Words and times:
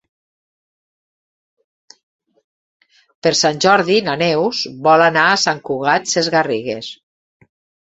Per 3.27 3.35
Sant 3.41 3.63
Jordi 3.67 3.99
na 4.09 4.17
Neus 4.23 4.65
vol 4.89 5.07
anar 5.11 5.29
a 5.29 5.37
Sant 5.45 5.63
Cugat 5.71 6.17
Sesgarrigues. 6.17 6.93